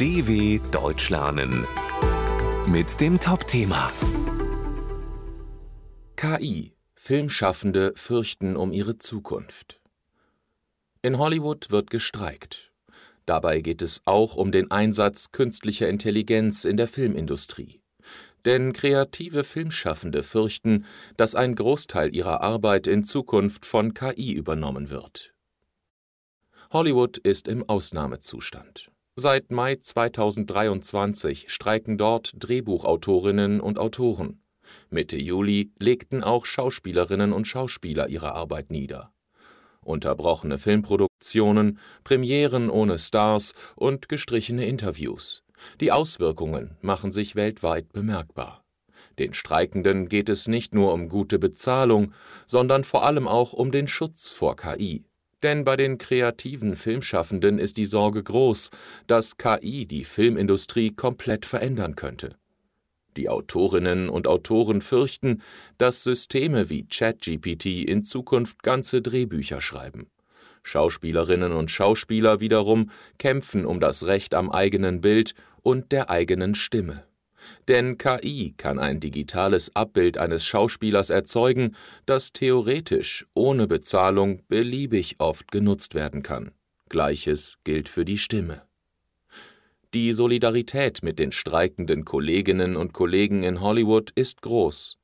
[0.00, 1.66] DW Deutsch lernen
[2.66, 3.92] mit dem Top-Thema
[6.16, 6.72] KI.
[6.94, 9.78] Filmschaffende fürchten um ihre Zukunft.
[11.02, 12.72] In Hollywood wird gestreikt.
[13.26, 17.82] Dabei geht es auch um den Einsatz künstlicher Intelligenz in der Filmindustrie.
[18.46, 20.86] Denn kreative Filmschaffende fürchten,
[21.18, 25.34] dass ein Großteil ihrer Arbeit in Zukunft von KI übernommen wird.
[26.70, 28.90] Hollywood ist im Ausnahmezustand.
[29.22, 34.40] Seit Mai 2023 streiken dort Drehbuchautorinnen und Autoren.
[34.88, 39.12] Mitte Juli legten auch Schauspielerinnen und Schauspieler ihre Arbeit nieder.
[39.82, 45.42] Unterbrochene Filmproduktionen, Premieren ohne Stars und gestrichene Interviews.
[45.82, 48.64] Die Auswirkungen machen sich weltweit bemerkbar.
[49.18, 52.14] Den Streikenden geht es nicht nur um gute Bezahlung,
[52.46, 55.04] sondern vor allem auch um den Schutz vor KI.
[55.42, 58.70] Denn bei den kreativen Filmschaffenden ist die Sorge groß,
[59.06, 62.36] dass KI die Filmindustrie komplett verändern könnte.
[63.16, 65.42] Die Autorinnen und Autoren fürchten,
[65.78, 70.08] dass Systeme wie ChatGPT in Zukunft ganze Drehbücher schreiben.
[70.62, 77.04] Schauspielerinnen und Schauspieler wiederum kämpfen um das Recht am eigenen Bild und der eigenen Stimme.
[77.68, 85.50] Denn KI kann ein digitales Abbild eines Schauspielers erzeugen, das theoretisch ohne Bezahlung beliebig oft
[85.50, 86.52] genutzt werden kann.
[86.88, 88.62] Gleiches gilt für die Stimme.
[89.92, 94.98] Die Solidarität mit den streikenden Kolleginnen und Kollegen in Hollywood ist groß,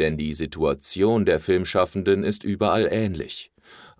[0.00, 3.51] denn die Situation der Filmschaffenden ist überall ähnlich.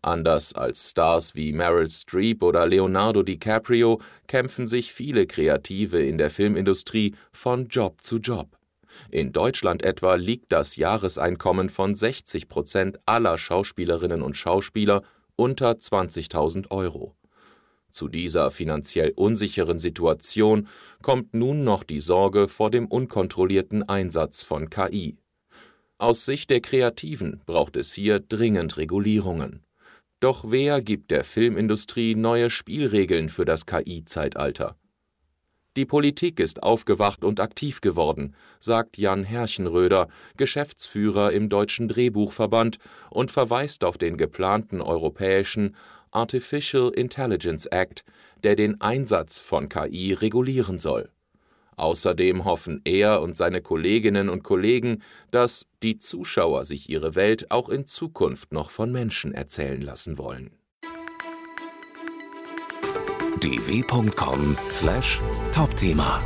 [0.03, 6.31] Anders als Stars wie Meryl Streep oder Leonardo DiCaprio kämpfen sich viele Kreative in der
[6.31, 8.59] Filmindustrie von Job zu Job.
[9.11, 15.03] In Deutschland etwa liegt das Jahreseinkommen von 60 Prozent aller Schauspielerinnen und Schauspieler
[15.37, 17.15] unter 20.000 Euro.
[17.91, 20.67] Zu dieser finanziell unsicheren Situation
[21.03, 25.19] kommt nun noch die Sorge vor dem unkontrollierten Einsatz von KI.
[26.03, 29.63] Aus Sicht der Kreativen braucht es hier dringend Regulierungen.
[30.19, 34.75] Doch wer gibt der Filmindustrie neue Spielregeln für das KI-Zeitalter?
[35.77, 42.79] Die Politik ist aufgewacht und aktiv geworden, sagt Jan Herrchenröder, Geschäftsführer im Deutschen Drehbuchverband
[43.11, 45.77] und verweist auf den geplanten europäischen
[46.11, 48.03] Artificial Intelligence Act,
[48.43, 51.13] der den Einsatz von KI regulieren soll.
[51.77, 57.69] Außerdem hoffen er und seine Kolleginnen und Kollegen, dass die Zuschauer sich ihre Welt auch
[57.69, 60.51] in Zukunft noch von Menschen erzählen lassen wollen.
[63.41, 66.21] dw.com/topthema